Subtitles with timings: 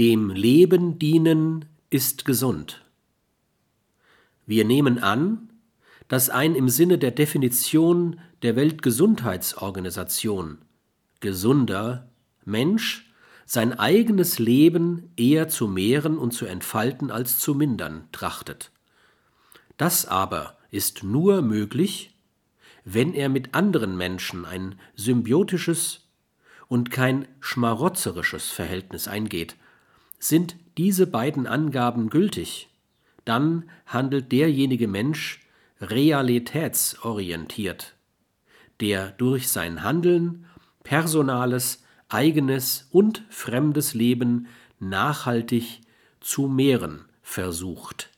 [0.00, 2.82] Dem Leben dienen ist gesund.
[4.46, 5.50] Wir nehmen an,
[6.08, 10.56] dass ein im Sinne der Definition der Weltgesundheitsorganisation
[11.20, 12.08] gesunder
[12.46, 13.12] Mensch
[13.44, 18.70] sein eigenes Leben eher zu mehren und zu entfalten als zu mindern trachtet.
[19.76, 22.16] Das aber ist nur möglich,
[22.86, 26.08] wenn er mit anderen Menschen ein symbiotisches
[26.68, 29.56] und kein schmarotzerisches Verhältnis eingeht.
[30.20, 32.68] Sind diese beiden Angaben gültig,
[33.24, 35.40] dann handelt derjenige Mensch
[35.80, 37.96] realitätsorientiert,
[38.80, 40.44] der durch sein Handeln
[40.84, 45.80] personales, eigenes und fremdes Leben nachhaltig
[46.20, 48.10] zu mehren versucht.